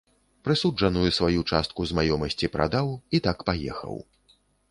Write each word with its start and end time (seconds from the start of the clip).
Прысуджаную 0.47 1.09
сваю 1.17 1.41
частку 1.57 1.85
з 1.89 1.99
маёмасці 1.99 2.51
прадаў 2.57 2.87
і 3.17 3.23
так 3.27 3.37
паехаў. 3.51 3.95